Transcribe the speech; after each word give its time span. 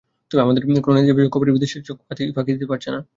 তবে 0.31 0.41
আমাদের 0.41 0.61
কোনো 0.79 0.95
নেতিবাচক 0.97 1.31
খবরই 1.33 1.55
বিদেশিদের 1.55 1.85
চোখ 1.87 1.97
ফাঁকি 2.35 2.51
দিতে 2.53 2.67
পারছে 2.71 2.89
না। 2.95 3.01